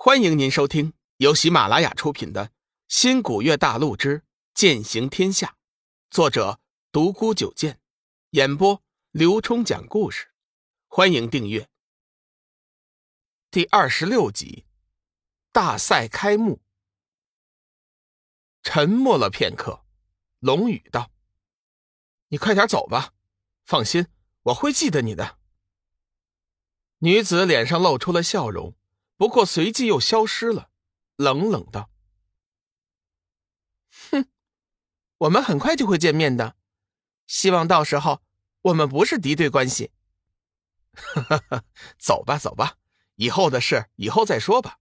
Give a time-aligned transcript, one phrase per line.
[0.00, 2.46] 欢迎您收听由喜马拉雅出品的
[2.86, 4.22] 《新古月大陆之
[4.54, 5.48] 剑行天下》，
[6.08, 6.60] 作者
[6.92, 7.80] 独孤九剑，
[8.30, 8.80] 演播
[9.10, 10.28] 刘冲讲故事。
[10.86, 11.68] 欢迎订阅。
[13.50, 14.66] 第二十六集，
[15.50, 16.62] 大赛开幕。
[18.62, 19.84] 沉默了片刻，
[20.38, 21.10] 龙宇道
[22.30, 23.14] ：“你快点走吧，
[23.64, 24.06] 放心，
[24.42, 25.40] 我会记得你的。”
[27.02, 28.77] 女子脸上露出了笑容。
[29.18, 30.70] 不过随即又消失了，
[31.16, 31.90] 冷冷道
[34.10, 34.28] ：“哼，
[35.18, 36.54] 我们很快就会见面的，
[37.26, 38.22] 希望到时候
[38.62, 39.90] 我们不是敌对关系。
[41.98, 42.76] ”走吧，走吧，
[43.16, 44.78] 以后的事以后再说吧。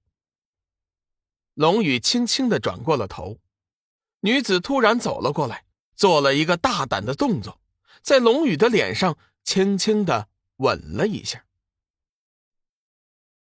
[1.56, 3.40] 龙宇轻轻的转过了头，
[4.20, 7.60] 女子突然走了过来，做了一个大胆的动作，
[8.04, 11.48] 在龙宇的脸上轻轻的吻了一下。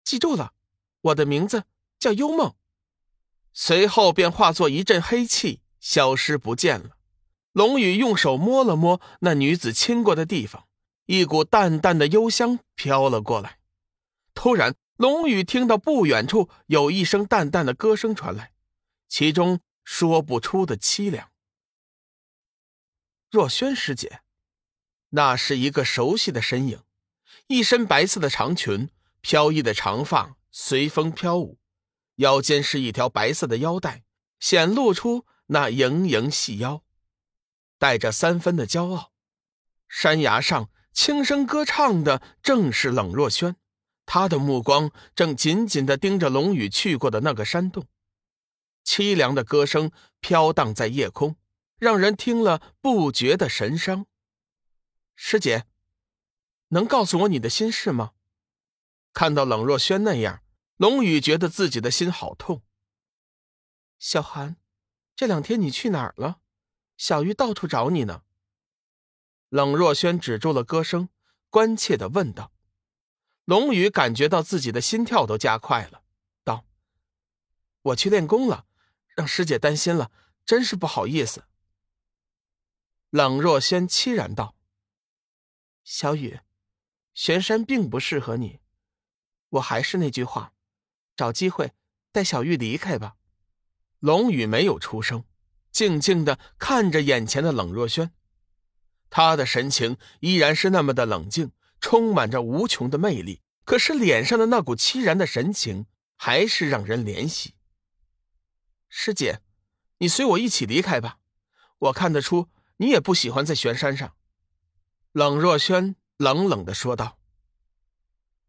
[0.03, 0.55] 记住了。
[1.07, 1.65] 我的名字
[1.99, 2.55] 叫幽梦，
[3.53, 6.97] 随后便化作一阵黑气，消失不见了。
[7.51, 10.67] 龙宇用手摸了摸那女子亲过的地方，
[11.05, 13.59] 一股淡淡的幽香飘了过来。
[14.33, 18.51] 突然，龙宇听到不远处有一声淡淡的歌声传来，
[19.07, 21.31] 其中说不出的凄凉。
[23.31, 24.21] 若萱师姐，
[25.09, 26.81] 那是一个熟悉的身影，
[27.47, 28.89] 一身白色的长裙，
[29.21, 30.36] 飘逸的长发。
[30.59, 31.59] 随风飘舞，
[32.15, 34.03] 腰间是一条白色的腰带，
[34.39, 36.83] 显露出那盈盈细腰，
[37.77, 39.13] 带着三分的骄傲。
[39.87, 43.55] 山崖上轻声歌唱的正是冷若萱，
[44.07, 47.85] 她的目光正紧紧的盯着龙宇去过的那个山洞，
[48.83, 51.35] 凄凉的歌声飘荡在夜空，
[51.77, 54.07] 让人听了不觉的神伤。
[55.15, 55.67] 师姐，
[56.69, 58.13] 能告诉我你的心事吗？
[59.13, 60.41] 看到冷若萱那样。
[60.77, 62.63] 龙宇觉得自己的心好痛。
[63.97, 64.57] 小韩，
[65.15, 66.39] 这两天你去哪儿了？
[66.97, 68.23] 小玉到处找你呢。
[69.49, 71.09] 冷若萱止住了歌声，
[71.49, 72.51] 关切的问道。
[73.45, 76.03] 龙宇感觉到自己的心跳都加快了，
[76.43, 76.65] 道
[77.81, 78.67] ：“我去练功了，
[79.15, 80.11] 让师姐担心了，
[80.45, 81.45] 真是不好意思。”
[83.09, 84.55] 冷若萱凄然道
[85.83, 86.41] ：“小雨，
[87.15, 88.59] 玄山并不适合你。
[89.49, 90.53] 我还是那句话。”
[91.17, 91.73] 找机会
[92.13, 93.15] 带小玉离开吧。
[93.99, 95.25] 龙宇没有出声，
[95.71, 98.11] 静静的看着眼前的冷若萱，
[99.09, 101.51] 他的神情依然是那么的冷静，
[101.81, 103.41] 充满着无穷的魅力。
[103.65, 107.55] 可是脸上的那股凄然的神情还是让人怜惜。
[108.87, 109.41] 师姐，
[109.97, 111.19] 你随我一起离开吧。
[111.79, 114.15] 我看得出你也不喜欢在玄山上。
[115.11, 117.19] 冷若萱冷冷的说道：“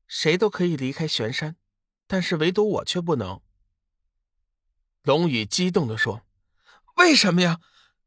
[0.06, 1.56] 谁都可以离开玄山。”
[2.08, 3.40] 但是唯独我却不能。
[5.02, 6.26] 龙宇激动的说
[6.96, 7.60] ：“为什么呀？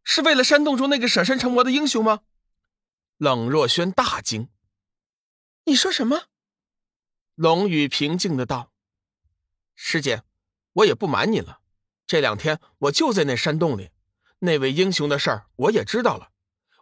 [0.03, 2.21] 是为了山洞中那个舍身成魔的英雄吗？”
[3.17, 4.49] 冷若萱大惊
[5.65, 6.23] ：“你说什么？”
[7.35, 8.73] 龙宇平静的道
[9.75, 10.23] ：“师姐，
[10.73, 11.61] 我也不瞒你了，
[12.07, 13.91] 这两天我就在那山洞里，
[14.39, 16.31] 那位英雄的事儿我也知道了，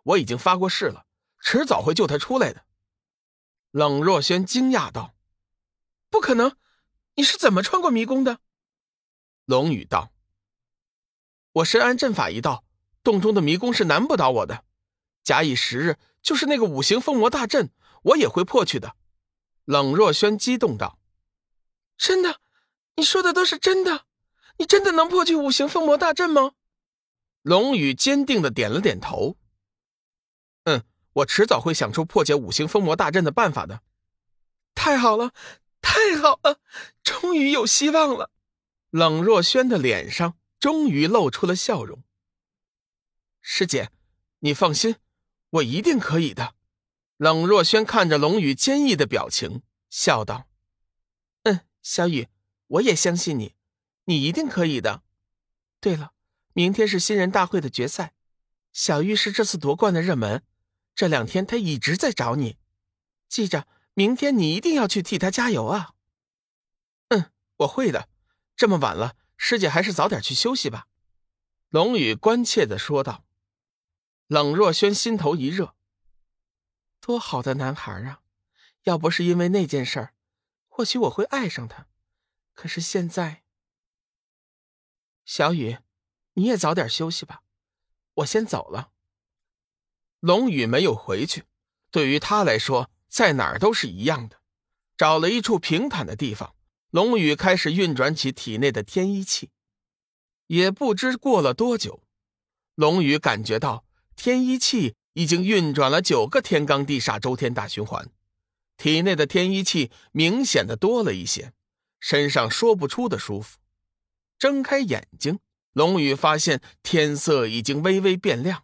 [0.04, 1.06] 我已经发过誓了，
[1.42, 2.66] 迟早会救他出来的。”
[3.72, 5.14] 冷若萱惊讶道
[6.10, 6.56] ：“不可能！”
[7.20, 8.40] 你是怎么穿过迷宫的？
[9.44, 10.14] 龙宇道
[11.52, 12.64] ：“我深谙阵法一道，
[13.04, 14.64] 洞中的迷宫是难不倒我的。
[15.22, 17.72] 假以时日，就是那个五行封魔大阵，
[18.04, 18.96] 我也会破去的。”
[19.66, 20.98] 冷若轩激动道
[22.00, 22.40] ：“真的？
[22.96, 24.06] 你说的都是真的？
[24.56, 26.54] 你真的能破去五行封魔大阵吗？”
[27.44, 29.36] 龙宇坚定的点了点头
[30.64, 33.82] ：“嗯，我迟早会想出破解五行封魔大阵的办法的。”
[34.74, 35.34] 太好了！
[35.82, 36.60] 太好了，
[37.04, 38.32] 终于有希望了。
[38.90, 42.04] 冷若萱的脸上终于露出了笑容。
[43.42, 43.92] 师姐，
[44.40, 44.96] 你放心，
[45.50, 46.56] 我一定可以的。
[47.18, 50.48] 冷若萱看着龙宇坚毅的表情，笑道
[51.44, 52.28] ：“嗯，小雨，
[52.68, 53.56] 我也相信你，
[54.06, 55.04] 你一定可以的。
[55.80, 56.14] 对了，
[56.54, 58.14] 明天是新人大会的决赛，
[58.74, 60.44] 小玉是这次夺冠的热门，
[60.94, 62.58] 这两天他一直在找你，
[63.28, 63.68] 记着。”
[64.00, 65.94] 明天你一定要去替他加油啊！
[67.10, 68.08] 嗯，我会的。
[68.56, 70.88] 这么晚了，师姐还是早点去休息吧。”
[71.68, 73.26] 龙宇关切的说道。
[74.28, 75.76] 冷若萱心头一热，
[77.02, 78.22] 多好的男孩啊！
[78.84, 80.12] 要不是因为那件事，
[80.70, 81.88] 或许我会爱上他。
[82.54, 83.44] 可是现在，
[85.26, 85.80] 小雨，
[86.36, 87.44] 你也早点休息吧，
[88.14, 88.94] 我先走了。
[90.22, 91.44] 龙宇没有回去，
[91.92, 92.90] 对于他来说。
[93.10, 94.38] 在哪儿都是一样的，
[94.96, 96.56] 找了一处平坦的地方，
[96.92, 99.50] 龙宇开始运转起体内的天一气。
[100.48, 102.04] 也不知过了多久，
[102.76, 103.84] 龙宇感觉到
[104.16, 108.10] 天一气已经运转了九个天罡地煞周天大循环，
[108.78, 111.54] 体内的天一气明显的多了一些，
[112.00, 113.58] 身上说不出的舒服。
[114.38, 115.40] 睁开眼睛，
[115.74, 118.64] 龙宇发现天色已经微微变亮，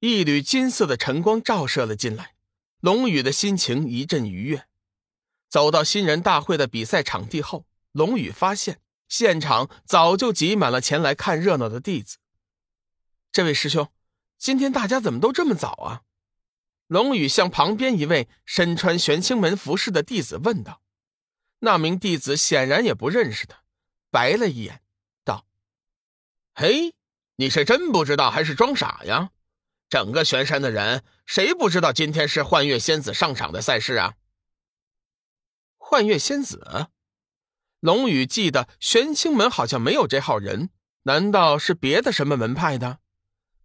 [0.00, 2.34] 一缕金色的晨光照射了进来，
[2.80, 4.66] 龙宇的心情一阵愉悦。
[5.48, 8.80] 走到新人大会的比赛场地后，龙宇发现。
[9.08, 12.18] 现场早就挤满了前来看热闹的弟子。
[13.32, 13.88] 这位师兄，
[14.38, 16.02] 今天大家怎么都这么早啊？
[16.86, 20.80] 龙宇向旁边一位身穿玄清门服饰的弟子问道。
[21.58, 23.64] 那名弟子显然也不认识他，
[24.12, 24.80] 白了一眼，
[25.24, 25.44] 道
[26.54, 26.94] ：“嘿，
[27.34, 29.32] 你是真不知道还是装傻呀？
[29.90, 34.14] 整个玄山的人，谁不知道今天是幻月仙子上场的赛事啊？”
[35.76, 36.88] 幻月仙子。
[37.80, 40.70] 龙宇记得玄清门好像没有这号人，
[41.02, 43.00] 难道是别的什么门派的？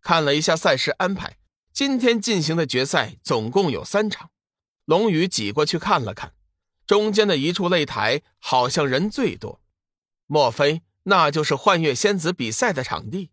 [0.02, 1.38] 看了一下赛事安排，
[1.72, 4.32] 今天进行的决赛总共有三场。
[4.86, 6.34] 龙宇挤过去看了看，
[6.88, 9.62] 中间的一处擂台好像人最多，
[10.26, 13.32] 莫非那就是幻月仙子比赛的场地？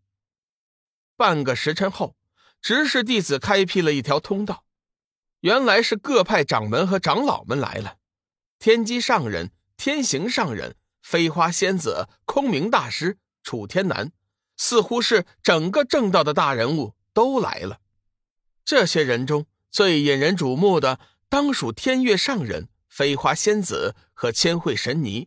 [1.17, 2.17] 半个时辰后，
[2.63, 4.65] 执事弟子开辟了一条通道，
[5.41, 7.97] 原来是各派掌门和长老们来了，
[8.59, 9.51] 天机上人。
[9.75, 14.13] 天行上人、飞花仙子、空明大师、楚天南，
[14.57, 17.81] 似乎是整个正道的大人物都来了。
[18.65, 25.27] 这些人中最引人瞩目的，当属天月上人、飞花仙子和千惠神尼。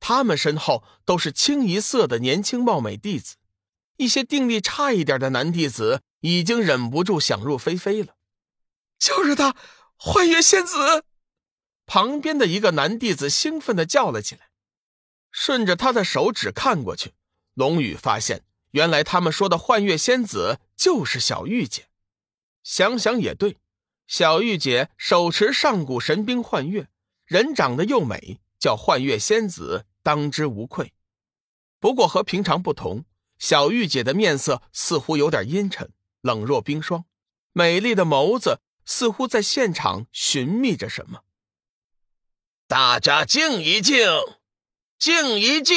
[0.00, 3.36] 他们身后都是清一色的年轻貌美弟子，
[3.96, 8.16] 一些定力差一点的男弟子已经忍不住想入非非了。
[8.98, 9.54] 就是他，
[9.96, 11.04] 幻月仙子。
[11.86, 14.48] 旁边的一个男弟子兴奋的叫了起来，
[15.30, 17.12] 顺着他的手指看过去，
[17.52, 21.88] 龙宇发现，原来他们说的幻月仙子就是小玉姐。
[22.62, 23.58] 想想也对，
[24.06, 26.88] 小玉姐手持上古神兵幻月，
[27.26, 30.94] 人长得又美，叫幻月仙子当之无愧。
[31.78, 33.04] 不过和平常不同，
[33.44, 35.92] 小玉姐的面色似乎有点阴沉，
[36.22, 37.04] 冷若冰霜，
[37.52, 41.24] 美丽的眸子似乎在现场寻觅着什么。
[42.66, 43.98] 大家静一静，
[44.98, 45.76] 静一静。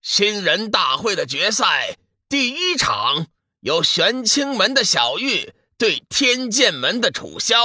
[0.00, 1.98] 新人大会的决赛
[2.28, 3.26] 第一场，
[3.58, 7.56] 由玄清门的小玉对天剑门的楚萧，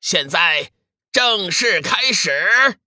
[0.00, 0.72] 现在
[1.12, 2.80] 正式开始。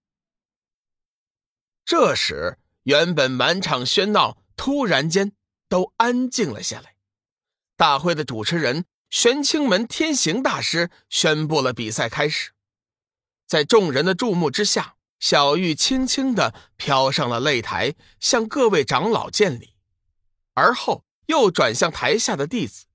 [1.85, 5.31] 这时，原本满场喧闹，突然间
[5.69, 6.97] 都安静了下来。
[7.77, 12.51] 大会的主持人玄清门天行大师宣布了比赛开始。
[13.47, 19.75] 在众人的注目之下，小玉轻轻的飘上了擂台，向各位长老见礼，
[20.55, 22.87] 而后又转向台下的弟子。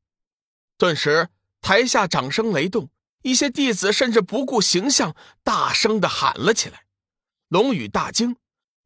[0.76, 1.31] 顿时，
[1.62, 2.90] 台下掌声雷动，
[3.22, 6.84] 一些弟子甚至不顾形象，大声的喊了起来。
[7.49, 8.37] 龙宇大惊，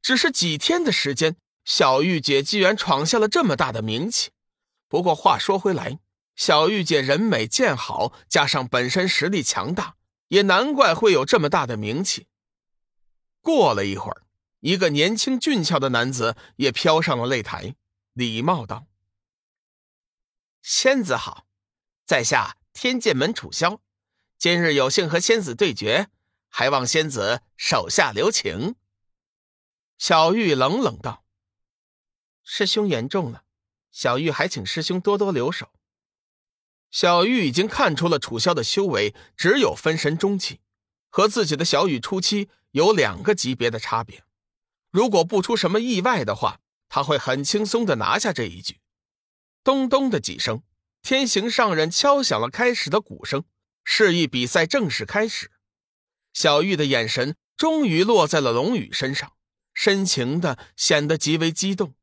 [0.00, 1.34] 只是几天的时间，
[1.68, 4.30] 小玉姐居然闯下了这么大的名气。
[4.88, 5.98] 不过话说回来，
[6.34, 9.96] 小玉姐人美剑好，加上本身实力强大。
[10.28, 12.26] 也难怪会有这么大的名气。
[13.42, 14.22] 过了一会儿，
[14.60, 17.76] 一个年轻俊俏的男子也飘上了擂台，
[18.14, 18.86] 礼貌道
[20.62, 21.46] ：“仙子好，
[22.06, 23.82] 在下天剑门楚萧，
[24.38, 26.08] 今日有幸和仙子对决，
[26.48, 28.74] 还望仙子手下留情。”
[29.96, 31.24] 小玉冷冷道
[32.50, 33.44] ：“师兄言重了，
[33.92, 35.70] 小玉还请师兄多多留手。”
[36.90, 40.60] 小玉已经看出了楚萧的修为只有分神中期，
[41.10, 44.24] 和自己的小雨初期有两个级别的差别。
[44.90, 48.80] 如果不出什么意外的话，他会很轻松的拿下这一局。
[49.62, 50.62] 咚咚的几声，
[51.02, 53.44] 天行上人敲响了开始的鼓声，
[53.84, 55.50] 示意比赛正式开始。
[56.32, 59.34] 小玉的眼神终于落在了龙宇身上，
[59.74, 61.94] 深情的显得极为激动。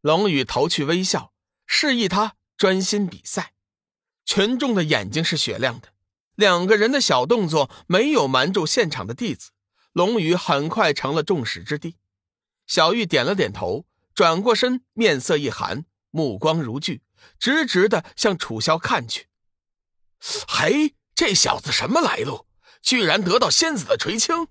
[0.00, 1.32] 龙宇投去微笑，
[1.66, 3.52] 示意他专心比赛。
[4.24, 5.88] 群众的眼睛是雪亮的，
[6.34, 9.50] 两个人的小动作没有瞒住现场的弟子，
[9.92, 11.96] 龙宇很快成了众矢之的。
[12.66, 17.00] 小玉点了点头，转过身，面色一寒，目光如炬，
[17.38, 19.28] 直直的向楚萧看去。
[20.46, 22.46] 嘿，这小子什么来路？
[22.82, 24.48] 居然得到仙子的垂青，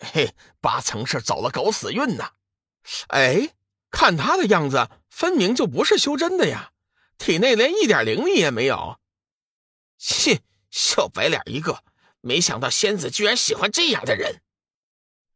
[0.00, 2.32] 嘿，八成是走了狗屎运呐！
[3.08, 3.50] 哎，
[3.94, 6.72] 看他的样子，分明就不是修真的呀。
[7.16, 8.98] 体内连一点灵力也没有，
[9.96, 11.84] 切，小白脸一个！
[12.20, 14.42] 没想到仙子居然喜欢这样的人。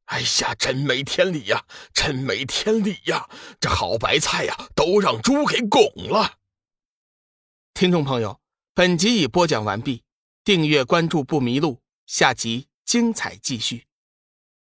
[0.06, 1.64] 哎呀，真没天理呀！
[1.94, 3.28] 真没天理呀！
[3.60, 6.38] 这好白菜呀，都让猪给拱了。
[7.74, 8.40] 听众朋友，
[8.74, 10.02] 本集已播讲完毕，
[10.42, 13.87] 订阅关注不迷路，下集精彩继续。